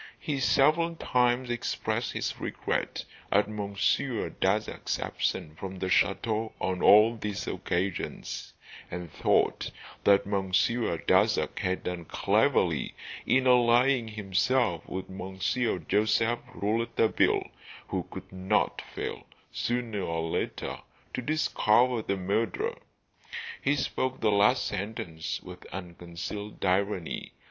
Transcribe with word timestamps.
He 0.17 0.39
several 0.39 0.95
times 0.95 1.51
expressed 1.51 2.13
his 2.13 2.39
regret 2.41 3.05
at 3.31 3.47
Monsieur 3.47 4.31
Darzac's 4.31 4.97
absence 4.99 5.59
from 5.59 5.77
the 5.77 5.89
chateau 5.91 6.53
on 6.59 6.81
all 6.81 7.15
these 7.15 7.45
occasions, 7.45 8.51
and 8.89 9.11
thought 9.11 9.69
that 10.03 10.25
Monsieur 10.25 10.97
Darzac 10.97 11.59
had 11.59 11.83
done 11.83 12.05
cleverly 12.05 12.95
in 13.27 13.45
allying 13.45 14.07
himself 14.07 14.87
with 14.89 15.07
Monsieur 15.07 15.77
Joseph 15.77 16.39
Rouletabille, 16.55 17.51
who 17.89 18.07
could 18.09 18.31
not 18.31 18.81
fail, 18.95 19.27
sooner 19.51 20.01
or 20.01 20.27
later, 20.31 20.79
to 21.13 21.21
discover 21.21 22.01
the 22.01 22.17
murderer. 22.17 22.79
He 23.61 23.75
spoke 23.75 24.19
the 24.19 24.31
last 24.31 24.65
sentence 24.65 25.43
with 25.43 25.63
unconcealed 25.67 26.65
irony. 26.65 27.33